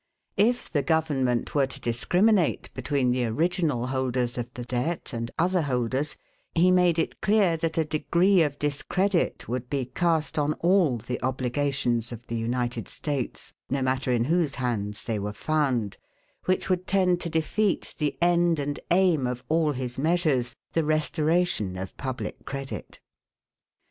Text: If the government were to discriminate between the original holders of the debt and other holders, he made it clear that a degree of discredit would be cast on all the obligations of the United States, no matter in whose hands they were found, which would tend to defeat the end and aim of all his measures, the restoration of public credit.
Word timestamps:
If 0.37 0.67
the 0.67 0.81
government 0.81 1.53
were 1.53 1.67
to 1.67 1.79
discriminate 1.79 2.71
between 2.73 3.11
the 3.11 3.25
original 3.25 3.85
holders 3.85 4.35
of 4.35 4.51
the 4.55 4.63
debt 4.65 5.13
and 5.13 5.29
other 5.37 5.61
holders, 5.61 6.17
he 6.55 6.71
made 6.71 6.97
it 6.97 7.21
clear 7.21 7.55
that 7.57 7.77
a 7.77 7.85
degree 7.85 8.41
of 8.41 8.57
discredit 8.57 9.47
would 9.47 9.69
be 9.69 9.85
cast 9.85 10.39
on 10.39 10.53
all 10.53 10.97
the 10.97 11.21
obligations 11.21 12.11
of 12.11 12.25
the 12.25 12.35
United 12.35 12.87
States, 12.87 13.53
no 13.69 13.83
matter 13.83 14.11
in 14.11 14.23
whose 14.25 14.55
hands 14.55 15.03
they 15.03 15.19
were 15.19 15.33
found, 15.33 15.97
which 16.45 16.67
would 16.67 16.87
tend 16.87 17.21
to 17.21 17.29
defeat 17.29 17.93
the 17.99 18.17
end 18.23 18.57
and 18.57 18.79
aim 18.89 19.27
of 19.27 19.43
all 19.49 19.71
his 19.73 19.99
measures, 19.99 20.55
the 20.71 20.83
restoration 20.83 21.77
of 21.77 21.95
public 21.97 22.43
credit. 22.43 22.99